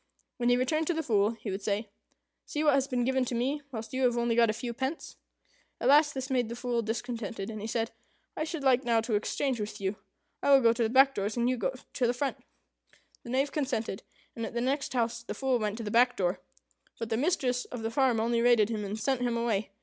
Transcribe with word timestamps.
When 0.37 0.49
he 0.49 0.57
returned 0.57 0.87
to 0.87 0.95
the 0.95 1.03
Fool, 1.03 1.33
he 1.39 1.51
would 1.51 1.61
say, 1.61 1.87
"See 2.47 2.63
what 2.63 2.73
has 2.73 2.87
been 2.87 3.03
given 3.05 3.23
to 3.25 3.35
me, 3.35 3.61
whilst 3.71 3.93
you 3.93 4.01
have 4.01 4.17
only 4.17 4.33
got 4.33 4.49
a 4.49 4.51
few 4.51 4.73
pence." 4.73 5.15
At 5.79 5.89
last 5.89 6.15
this 6.15 6.31
made 6.31 6.49
the 6.49 6.55
Fool 6.55 6.81
discontented, 6.81 7.51
and 7.51 7.61
he 7.61 7.67
said, 7.67 7.91
"I 8.35 8.43
should 8.43 8.63
like 8.63 8.83
now 8.83 9.01
to 9.01 9.13
exchange 9.13 9.59
with 9.59 9.79
you. 9.79 9.97
I 10.41 10.49
will 10.49 10.61
go 10.61 10.73
to 10.73 10.81
the 10.81 10.89
back 10.89 11.13
doors, 11.13 11.37
and 11.37 11.47
you 11.47 11.59
to 11.59 12.07
the 12.07 12.15
front." 12.15 12.37
The 13.21 13.29
Knave 13.29 13.51
consented, 13.51 14.01
and 14.35 14.43
at 14.43 14.55
the 14.55 14.59
next 14.61 14.93
house 14.93 15.21
the 15.21 15.35
Fool 15.35 15.59
went 15.59 15.77
to 15.77 15.83
the 15.83 15.91
back 15.91 16.17
door; 16.17 16.39
but 16.97 17.09
the 17.11 17.15
mistress 17.15 17.65
of 17.65 17.83
the 17.83 17.91
farm 17.91 18.19
only 18.19 18.41
rated 18.41 18.69
him, 18.69 18.83
and 18.83 18.97
sent 18.99 19.21
him 19.21 19.37
away. 19.37 19.69